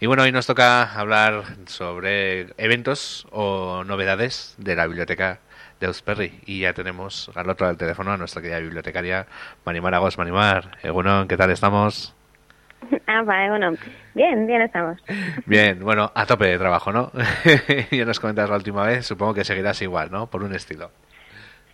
Y 0.00 0.06
bueno, 0.06 0.24
hoy 0.24 0.32
nos 0.32 0.46
toca 0.46 0.82
hablar 0.98 1.44
sobre 1.66 2.48
eventos 2.58 3.26
o 3.30 3.84
novedades 3.84 4.54
de 4.58 4.74
la 4.74 4.86
biblioteca 4.86 5.38
de 5.78 5.86
Eusperri. 5.86 6.40
Y 6.46 6.60
ya 6.60 6.72
tenemos 6.72 7.30
al 7.34 7.48
otro 7.48 7.68
del 7.68 7.76
teléfono 7.76 8.12
a 8.12 8.16
nuestra 8.16 8.42
querida 8.42 8.58
bibliotecaria 8.58 9.26
Manimar 9.64 9.94
Agos. 9.94 10.18
Manimar, 10.18 10.78
Egunon, 10.82 11.28
¿qué 11.28 11.36
tal 11.36 11.50
estamos? 11.50 12.14
Ah, 13.06 13.22
bueno, 13.22 13.76
bien, 14.14 14.46
bien 14.46 14.60
estamos. 14.60 14.98
Bien, 15.46 15.80
bueno, 15.80 16.12
a 16.14 16.26
tope 16.26 16.46
de 16.48 16.58
trabajo, 16.58 16.92
¿no? 16.92 17.12
ya 17.90 18.04
nos 18.04 18.20
comentas 18.20 18.50
la 18.50 18.56
última 18.56 18.84
vez, 18.84 19.06
supongo 19.06 19.32
que 19.32 19.44
seguirás 19.44 19.80
igual, 19.80 20.10
¿no? 20.10 20.26
Por 20.26 20.42
un 20.42 20.54
estilo. 20.54 20.90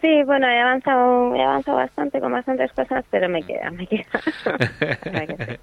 Sí, 0.00 0.22
bueno, 0.24 0.46
he 0.46 0.60
avanzado, 0.60 1.34
he 1.34 1.42
avanzado 1.42 1.78
bastante 1.78 2.20
con 2.20 2.30
bastantes 2.30 2.70
cosas, 2.72 3.02
pero 3.10 3.30
me 3.30 3.42
queda, 3.42 3.70
me 3.70 3.86
queda. 3.86 4.04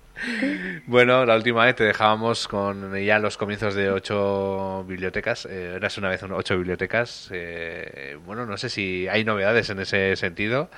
bueno, 0.87 1.23
la 1.25 1.35
última 1.35 1.65
vez 1.65 1.75
te 1.75 1.83
dejábamos 1.83 2.47
con 2.47 2.97
ya 2.97 3.19
los 3.19 3.37
comienzos 3.37 3.75
de 3.75 3.91
ocho 3.91 4.85
bibliotecas. 4.87 5.45
Eh, 5.45 5.75
eras 5.75 5.99
una 5.99 6.09
vez 6.09 6.23
ocho 6.23 6.57
bibliotecas. 6.57 7.29
Eh, 7.31 8.17
bueno, 8.25 8.47
no 8.47 8.57
sé 8.57 8.69
si 8.69 9.07
hay 9.07 9.23
novedades 9.23 9.69
en 9.69 9.79
ese 9.79 10.15
sentido 10.15 10.69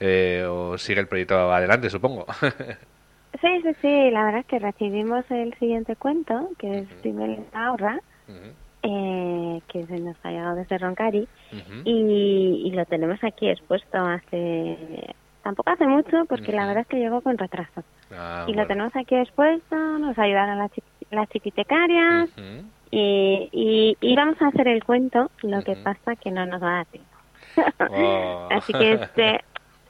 eh, 0.00 0.44
o 0.46 0.76
sigue 0.76 1.00
el 1.00 1.08
proyecto 1.08 1.50
adelante, 1.50 1.88
supongo. 1.88 2.26
sí, 3.40 3.62
sí, 3.62 3.74
sí. 3.80 4.10
La 4.10 4.24
verdad 4.24 4.40
es 4.40 4.46
que 4.46 4.58
recibimos 4.58 5.24
el 5.30 5.54
siguiente 5.54 5.96
cuento, 5.96 6.50
que 6.58 6.80
es 6.80 6.88
Primero 7.00 7.42
Ahorra 7.54 8.00
eh, 8.90 9.60
que 9.68 9.86
se 9.86 9.98
nos 9.98 10.16
ha 10.22 10.30
llegado 10.30 10.56
desde 10.56 10.78
Roncari 10.78 11.28
y, 11.84 12.70
lo 12.72 12.86
tenemos 12.86 13.22
aquí 13.22 13.48
expuesto 13.48 13.98
hace 13.98 15.14
tampoco 15.42 15.70
hace 15.70 15.86
mucho 15.86 16.24
porque 16.26 16.52
la 16.52 16.66
verdad 16.66 16.82
es 16.82 16.86
que 16.86 16.98
llegó 16.98 17.20
con 17.20 17.36
retraso. 17.36 17.82
Ah, 18.10 18.44
y 18.46 18.54
lo 18.54 18.66
tenemos 18.66 18.94
aquí 18.96 19.14
expuesto 19.16 19.76
nos 19.76 20.18
ayudaron 20.18 20.58
las, 20.58 20.70
las 21.10 21.28
chiquitecarias 21.28 22.30
y, 22.90 23.96
y, 24.00 24.16
vamos 24.16 24.40
a 24.40 24.48
hacer 24.48 24.68
el 24.68 24.82
cuento 24.84 25.30
lo 25.42 25.62
que 25.62 25.76
pasa 25.76 26.16
que 26.16 26.30
no 26.30 26.46
nos 26.46 26.62
va 26.62 26.68
a 26.68 26.76
dar 26.76 26.86
tiempo. 26.86 27.10
Oh. 27.90 28.48
así 28.52 28.72
que 28.72 28.92
este 28.92 29.44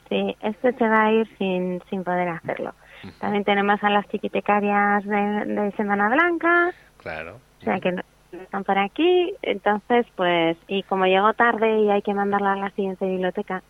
sí 0.09 0.37
este 0.43 0.73
se 0.73 0.89
va 0.89 1.05
a 1.05 1.13
ir 1.13 1.29
sin, 1.39 1.81
sin 1.89 2.03
poder 2.03 2.29
hacerlo. 2.29 2.75
También 3.21 3.45
tenemos 3.45 3.83
a 3.85 3.91
las 3.91 4.09
chiquitecarias 4.09 5.05
de, 5.05 5.45
de 5.45 5.73
Semana 5.77 6.09
Blanca. 6.09 6.73
Claro. 6.97 7.39
O 7.61 7.65
sea 7.65 7.79
que 7.79 7.95
están 8.33 8.65
por 8.65 8.79
aquí, 8.79 9.35
entonces 9.43 10.07
pues, 10.17 10.57
y 10.67 10.83
como 10.85 11.07
llegó 11.07 11.33
tarde 11.35 11.81
y 11.81 11.91
hay 11.91 12.03
que 12.03 12.15
mandarla 12.15 12.53
a 12.53 12.57
la 12.57 12.71
siguiente 12.71 13.07
biblioteca, 13.07 13.63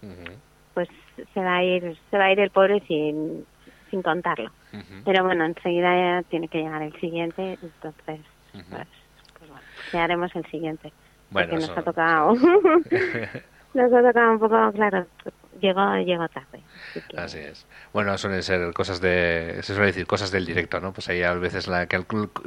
pues 0.75 0.89
se 1.35 1.41
va 1.41 1.57
a 1.57 1.65
ir, 1.65 1.97
se 2.11 2.19
va 2.19 2.25
a 2.25 2.33
ir 2.33 2.41
el 2.41 2.51
pobre 2.51 2.81
sin, 2.87 3.45
sin 3.91 4.03
contarlo. 4.03 4.51
Pero 5.05 5.25
bueno, 5.25 5.45
enseguida 5.45 5.95
ya 5.95 6.23
tiene 6.29 6.49
que 6.49 6.59
llegar 6.59 6.83
el 6.83 6.93
siguiente, 7.01 7.59
entonces 7.63 8.03
pues, 8.05 8.21
pues, 8.53 9.51
bueno, 9.51 9.67
ya 9.93 10.05
haremos 10.05 10.35
el 10.35 10.45
siguiente. 10.47 10.93
Bueno, 11.31 11.51
porque 11.51 11.67
nos 11.67 11.79
ha 11.79 11.83
tocado, 11.83 12.35
nos 13.75 13.93
ha 13.93 14.03
tocado 14.03 14.33
un 14.33 14.39
poco, 14.39 14.73
claro, 14.73 15.07
llegó, 15.61 15.97
llegó 15.99 16.29
tarde. 16.29 16.63
Así 17.17 17.39
es. 17.39 17.67
Bueno, 17.93 18.17
suelen 18.19 18.43
ser 18.43 18.73
cosas 18.73 19.01
de, 19.01 19.59
se 19.63 19.75
suele 19.75 19.87
decir 19.87 20.07
cosas 20.07 20.31
del 20.31 20.47
directo, 20.47 20.81
¿no? 20.81 20.93
Pues 20.93 21.09
ahí 21.09 21.23
a 21.23 21.33
veces 21.35 21.67
la, 21.67 21.87
que, 21.87 22.05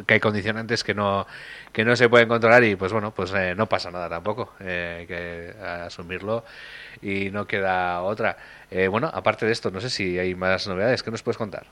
hay 0.07 0.19
condicionantes 0.19 0.83
que 0.83 0.93
no, 0.93 1.25
que 1.73 1.83
no 1.83 1.95
se 1.95 2.09
pueden 2.09 2.27
controlar 2.27 2.63
y 2.63 2.75
pues 2.75 2.93
bueno, 2.93 3.11
pues 3.11 3.33
eh, 3.33 3.53
no 3.55 3.67
pasa 3.67 3.91
nada 3.91 4.09
tampoco, 4.09 4.53
eh, 4.59 4.97
hay 4.99 5.07
que 5.07 5.53
asumirlo 5.63 6.43
y 7.01 7.29
no 7.31 7.45
queda 7.45 8.01
otra. 8.03 8.37
Eh, 8.69 8.87
bueno, 8.87 9.09
aparte 9.13 9.45
de 9.45 9.51
esto, 9.51 9.71
no 9.71 9.81
sé 9.81 9.89
si 9.89 10.19
hay 10.19 10.35
más 10.35 10.67
novedades, 10.67 11.03
¿qué 11.03 11.11
nos 11.11 11.23
puedes 11.23 11.37
contar? 11.37 11.65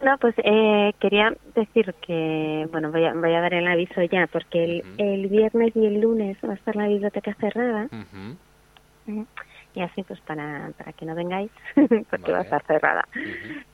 Bueno, 0.00 0.18
pues 0.18 0.34
quería 0.34 1.32
decir 1.54 1.94
que, 2.04 2.68
bueno, 2.72 2.90
voy 2.90 3.04
a, 3.04 3.14
voy 3.14 3.32
a 3.32 3.40
dar 3.40 3.54
el 3.54 3.66
aviso 3.68 4.02
ya, 4.02 4.26
porque 4.26 4.82
el, 4.98 5.28
viernes 5.28 5.76
y 5.76 5.86
el 5.86 6.00
lunes 6.00 6.36
va 6.44 6.52
a 6.52 6.56
estar 6.56 6.74
la 6.74 6.88
biblioteca 6.88 7.32
cerrada 7.34 7.88
y 9.74 9.82
así 9.82 10.02
pues 10.04 10.20
para, 10.22 10.70
para 10.76 10.92
que 10.92 11.04
no 11.04 11.14
vengáis 11.14 11.50
porque 12.10 12.32
va 12.32 12.38
a 12.38 12.42
estar 12.42 12.62
cerrada. 12.66 13.04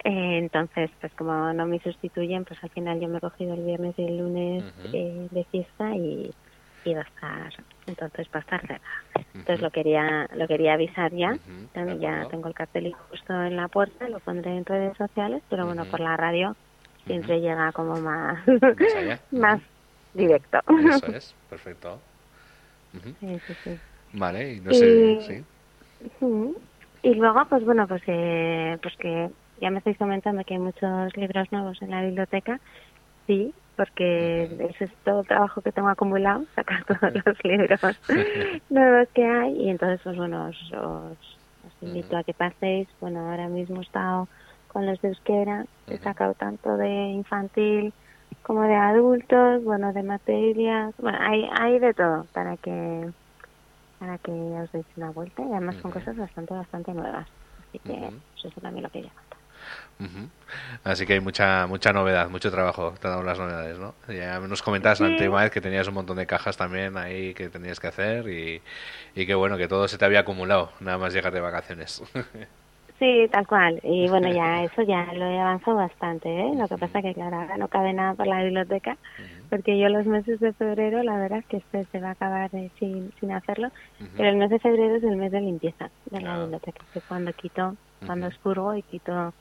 Eh, 0.04 0.38
entonces 0.38 0.90
pues 1.00 1.14
como 1.14 1.52
no 1.52 1.66
me 1.66 1.78
sustituyen 1.80 2.44
pues 2.44 2.58
al 2.62 2.70
final 2.70 2.98
yo 3.00 3.08
me 3.08 3.18
he 3.18 3.20
cogido 3.20 3.54
el 3.54 3.64
viernes 3.64 3.94
y 3.98 4.06
el 4.06 4.16
lunes 4.16 4.64
eh, 4.92 5.28
de 5.30 5.44
fiesta 5.50 5.94
y, 5.94 6.34
y, 6.84 6.94
va 6.94 7.02
a 7.02 7.04
estar 7.04 7.66
entonces 7.86 8.26
va 8.34 8.38
a 8.38 8.40
estar 8.40 8.60
cerrada. 8.62 8.80
Entonces 9.34 9.60
lo 9.60 9.70
quería 9.70 10.26
lo 10.34 10.48
quería 10.48 10.74
avisar 10.74 11.12
ya. 11.12 11.36
También 11.72 12.00
ya 12.00 12.26
tengo 12.30 12.48
el 12.48 12.54
cartel 12.54 12.92
justo 13.10 13.32
en 13.42 13.56
la 13.56 13.68
puerta 13.68 14.08
lo 14.08 14.20
pondré 14.20 14.56
en 14.56 14.64
redes 14.64 14.96
sociales 14.96 15.42
pero 15.48 15.66
bueno 15.66 15.84
por 15.84 16.00
la 16.00 16.16
radio 16.16 16.56
siempre 17.06 17.40
llega 17.40 17.72
como 17.72 18.00
más 18.00 18.42
más 19.30 19.60
directo. 20.14 20.58
Eso 20.88 21.06
es 21.08 21.34
perfecto. 21.48 22.00
Sí, 23.20 23.40
sí, 23.46 23.56
sí. 23.62 23.80
Vale, 24.14 24.54
y 24.54 24.60
no 24.60 24.72
sé, 24.72 25.20
sí. 25.20 25.44
Y 27.02 27.14
luego, 27.14 27.44
pues 27.48 27.64
bueno, 27.64 27.86
pues, 27.86 28.02
eh, 28.06 28.78
pues 28.82 28.96
que 28.96 29.30
ya 29.60 29.70
me 29.70 29.78
estáis 29.78 29.98
comentando 29.98 30.44
que 30.44 30.54
hay 30.54 30.60
muchos 30.60 31.16
libros 31.16 31.50
nuevos 31.52 31.80
en 31.82 31.90
la 31.90 32.02
biblioteca. 32.02 32.60
Sí, 33.26 33.54
porque 33.76 34.44
ese 34.70 34.84
es 34.84 34.90
todo 35.04 35.20
el 35.20 35.26
trabajo 35.26 35.62
que 35.62 35.72
tengo 35.72 35.88
acumulado, 35.88 36.44
sacar 36.54 36.84
todos 36.86 37.14
los 37.24 37.44
libros 37.44 37.80
nuevos 38.70 39.08
que 39.14 39.24
hay. 39.24 39.52
Y 39.54 39.70
entonces, 39.70 40.00
pues 40.02 40.16
bueno, 40.16 40.48
os, 40.48 40.72
invito 41.80 42.16
a 42.16 42.24
que 42.24 42.34
paséis. 42.34 42.88
Bueno, 43.00 43.30
ahora 43.30 43.48
mismo 43.48 43.80
he 43.80 43.84
estado 43.84 44.28
con 44.68 44.86
los 44.86 45.00
de 45.00 45.08
euskera, 45.08 45.64
he 45.88 45.98
sacado 45.98 46.34
tanto 46.34 46.76
de 46.76 46.88
infantil 46.88 47.92
como 48.42 48.62
de 48.62 48.74
adultos, 48.74 49.64
bueno, 49.64 49.92
de 49.92 50.02
materias, 50.02 50.94
bueno, 50.98 51.18
hay, 51.20 51.48
hay 51.52 51.78
de 51.78 51.94
todo 51.94 52.26
para 52.32 52.56
que 52.56 53.10
para 54.00 54.18
que 54.18 54.32
os 54.32 54.72
deis 54.72 54.86
una 54.96 55.10
vuelta 55.10 55.42
y 55.42 55.52
además 55.52 55.76
son 55.80 55.92
cosas 55.92 56.16
bastante, 56.16 56.54
bastante 56.54 56.92
nuevas. 56.92 57.28
Así 57.68 57.78
que 57.78 58.10
eso 58.48 58.60
también 58.60 58.82
lo 58.82 58.90
quería 58.90 59.10
contar. 59.10 59.38
Así 60.82 61.06
que 61.06 61.12
hay 61.12 61.20
mucha 61.20 61.66
mucha 61.66 61.92
novedad, 61.92 62.30
mucho 62.30 62.50
trabajo, 62.50 62.94
te 62.98 63.06
dado 63.06 63.22
las 63.22 63.38
novedades, 63.38 63.78
¿no? 63.78 63.94
Ya 64.08 64.40
nos 64.40 64.62
comentabas 64.62 65.00
la 65.00 65.08
última 65.08 65.42
vez 65.42 65.50
que 65.50 65.60
tenías 65.60 65.86
un 65.86 65.94
montón 65.94 66.16
de 66.16 66.26
cajas 66.26 66.56
también 66.56 66.96
ahí 66.96 67.34
que 67.34 67.50
tenías 67.50 67.78
que 67.78 67.88
hacer 67.88 68.26
y, 68.28 68.62
y 69.14 69.26
que 69.26 69.34
bueno, 69.34 69.58
que 69.58 69.68
todo 69.68 69.86
se 69.86 69.98
te 69.98 70.04
había 70.06 70.20
acumulado, 70.20 70.72
nada 70.80 70.96
más 70.96 71.12
llegar 71.12 71.32
de 71.32 71.40
vacaciones. 71.40 72.02
Sí, 73.00 73.26
tal 73.32 73.46
cual. 73.46 73.80
Y 73.82 74.08
bueno, 74.10 74.30
ya 74.30 74.62
eso 74.62 74.82
ya 74.82 75.06
lo 75.14 75.24
he 75.24 75.40
avanzado 75.40 75.78
bastante, 75.78 76.28
¿eh? 76.28 76.52
Lo 76.54 76.68
que 76.68 76.76
pasa 76.76 77.00
que, 77.00 77.14
claro, 77.14 77.36
ahora 77.36 77.56
no 77.56 77.66
cabe 77.66 77.94
nada 77.94 78.12
por 78.14 78.26
la 78.26 78.42
biblioteca, 78.42 78.98
porque 79.50 79.78
yo 79.78 79.88
los 79.88 80.06
meses 80.06 80.40
de 80.40 80.52
febrero, 80.52 81.02
la 81.02 81.18
verdad 81.18 81.40
es 81.40 81.46
que 81.46 81.56
este 81.58 81.84
se 81.92 82.00
va 82.00 82.08
a 82.08 82.12
acabar 82.12 82.54
eh, 82.54 82.70
sin, 82.78 83.12
sin 83.18 83.32
hacerlo, 83.32 83.70
pero 84.16 84.30
el 84.30 84.36
mes 84.36 84.50
de 84.50 84.60
febrero 84.60 84.96
es 84.96 85.02
el 85.02 85.16
mes 85.16 85.32
de 85.32 85.40
limpieza 85.40 85.90
de 86.10 86.20
la 86.20 86.38
biblioteca, 86.38 86.84
que 86.94 87.00
cuando 87.00 87.32
quito, 87.32 87.76
cuando 88.06 88.28
expurgo 88.28 88.74
y 88.74 88.82
quito 88.82 89.34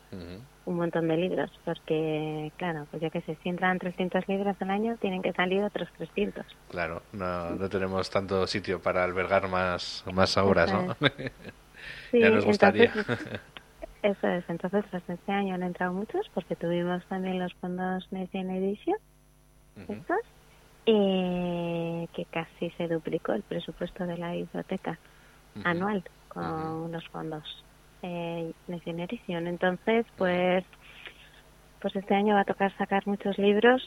un 0.65 0.75
montón 0.75 1.07
de 1.07 1.17
libros, 1.17 1.51
porque, 1.65 2.51
claro, 2.57 2.87
pues 2.91 3.01
yo 3.01 3.09
que 3.09 3.21
sé, 3.21 3.37
si 3.41 3.49
entran 3.49 3.79
300 3.79 4.27
libros 4.27 4.55
al 4.59 4.69
año, 4.69 4.97
tienen 4.99 5.21
que 5.21 5.33
salir 5.33 5.63
otros 5.63 5.89
300. 5.97 6.45
Claro, 6.69 7.01
no, 7.13 7.51
no 7.51 7.69
tenemos 7.69 8.09
tanto 8.09 8.45
sitio 8.45 8.81
para 8.81 9.03
albergar 9.03 9.47
más, 9.47 10.03
más 10.13 10.37
obras, 10.37 10.71
¿no? 10.71 10.95
ya 12.13 12.29
nos 12.29 12.45
gustaría. 12.45 12.91
eso 14.03 14.27
es, 14.27 14.43
entonces 14.47 14.85
pues 14.91 15.03
este 15.07 15.31
año 15.31 15.55
han 15.55 15.63
entrado 15.63 15.93
muchos 15.93 16.29
porque 16.33 16.55
tuvimos 16.55 17.03
también 17.05 17.39
los 17.39 17.53
fondos 17.55 18.07
Next 18.11 18.35
Edition, 19.88 20.17
estos, 20.85 22.07
que 22.13 22.25
casi 22.31 22.69
se 22.72 22.88
duplicó 22.88 23.34
el 23.34 23.44
presupuesto 23.44 24.06
de 24.06 24.17
la 24.17 24.31
biblioteca 24.31 24.97
anual 25.63 26.03
con 26.29 26.91
los 26.91 27.07
fondos 27.09 27.63
eh, 28.01 28.51
Next 28.68 28.88
Edition. 28.88 29.47
Entonces, 29.47 30.06
pues, 30.18 30.63
pues 31.81 31.95
este 31.95 32.16
año 32.16 32.35
va 32.35 32.41
a 32.41 32.45
tocar 32.45 32.75
sacar 32.78 33.06
muchos 33.07 33.38
libros 33.38 33.84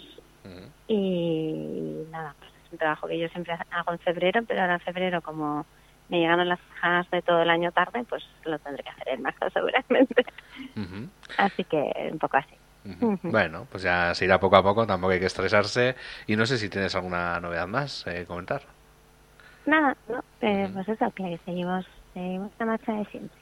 y 0.88 2.05
nada, 2.11 2.34
pues 2.38 2.50
es 2.64 2.72
un 2.72 2.78
trabajo 2.78 3.06
que 3.06 3.19
yo 3.19 3.28
siempre 3.28 3.55
hago 3.70 3.93
en 3.93 3.99
febrero, 4.00 4.43
pero 4.46 4.61
ahora 4.61 4.75
en 4.75 4.81
febrero 4.81 5.22
como 5.22 5.64
me 6.08 6.19
llegaron 6.19 6.49
las 6.49 6.61
cajas 6.81 7.11
de 7.11 7.22
todo 7.22 7.43
el 7.43 7.50
año 7.50 7.72
tarde, 7.72 8.05
pues 8.08 8.22
lo 8.44 8.58
tendré 8.58 8.82
que 8.82 8.90
hacer 8.90 9.08
en 9.08 9.22
marzo 9.22 9.49
seguramente. 9.52 10.26
Así 11.38 11.64
que 11.64 12.11
un 12.11 12.19
poco 12.19 12.37
así. 12.37 12.55
Bueno, 13.23 13.67
pues 13.70 13.82
ya 13.82 14.14
se 14.14 14.25
irá 14.25 14.40
poco 14.40 14.56
a 14.56 14.62
poco, 14.62 14.87
tampoco 14.87 15.12
hay 15.12 15.20
que 15.20 15.26
estresarse. 15.26 15.94
Y 16.26 16.37
no 16.37 16.46
sé 16.46 16.58
si 16.58 16.69
tienes 16.69 16.94
alguna 16.94 17.38
novedad 17.40 17.67
más 17.67 18.06
eh, 18.06 18.25
comentar. 18.26 18.62
Nada, 19.67 19.96
no, 20.08 20.23
eh, 20.40 20.69
pues 20.73 20.88
eso, 20.88 21.11
que 21.14 21.38
seguimos, 21.44 21.87
seguimos 22.12 22.50
la 22.58 22.67
marcha 22.67 22.93
de 22.93 23.05
siempre. 23.06 23.38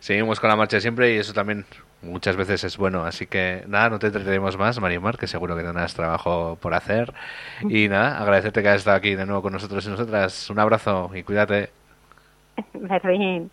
Seguimos 0.00 0.40
con 0.40 0.50
la 0.50 0.56
marcha 0.56 0.78
de 0.78 0.80
siempre 0.80 1.14
y 1.14 1.18
eso 1.18 1.32
también 1.32 1.64
muchas 2.02 2.36
veces 2.36 2.64
es 2.64 2.76
bueno. 2.76 3.04
Así 3.04 3.26
que 3.26 3.64
nada, 3.68 3.90
no 3.90 3.98
te 3.98 4.08
entretenemos 4.08 4.56
más, 4.56 4.80
Marimar, 4.80 5.16
que 5.16 5.26
seguro 5.26 5.56
que 5.56 5.62
tendrás 5.62 5.94
trabajo 5.94 6.58
por 6.60 6.74
hacer. 6.74 7.12
Y 7.68 7.88
nada, 7.88 8.18
agradecerte 8.18 8.62
que 8.62 8.68
hayas 8.68 8.80
estado 8.80 8.96
aquí 8.96 9.14
de 9.14 9.26
nuevo 9.26 9.42
con 9.42 9.52
nosotros 9.52 9.86
y 9.86 9.90
nosotras. 9.90 10.50
Un 10.50 10.58
abrazo 10.58 11.10
y 11.14 11.22
cuídate. 11.22 11.70
Bien. 13.04 13.50